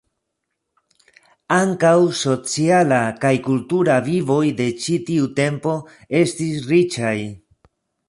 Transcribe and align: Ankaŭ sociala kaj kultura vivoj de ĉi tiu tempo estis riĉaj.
Ankaŭ 1.57 1.91
sociala 2.21 2.99
kaj 3.27 3.33
kultura 3.49 4.01
vivoj 4.09 4.41
de 4.63 4.69
ĉi 4.83 4.99
tiu 5.11 5.33
tempo 5.45 5.79
estis 6.25 6.69
riĉaj. 6.75 7.17